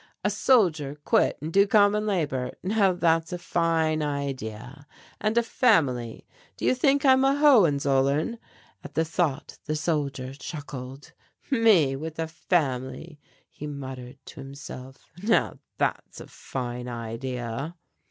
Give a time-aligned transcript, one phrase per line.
[0.23, 4.87] A soldier quit and do common labor, now that's a fine idea.
[5.19, 6.25] And a family!
[6.57, 8.39] Do you think I'm a Hohenzollern?"
[8.83, 11.13] At the thought the soldier chuckled.
[11.51, 17.75] "Me with a family," he muttered to himself, "now that's a fine idea."